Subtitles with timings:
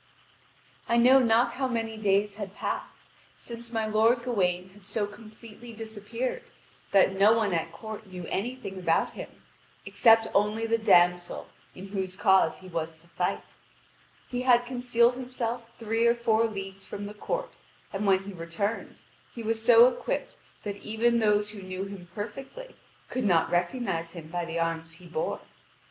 [0.89, 3.05] I know not how many days had passed
[3.37, 6.41] since my lord Gawain had so completely disappeared
[6.91, 9.29] that no one at court knew anything about him,
[9.85, 13.43] except only the damsel in whose cause he was to fight.
[14.27, 17.53] He had concealed himself three or four leagues from the court,
[17.93, 18.95] and when he returned
[19.35, 22.75] he was so equipped that even those who knew him perfectly
[23.07, 25.41] could not recognise him by the arms he bore.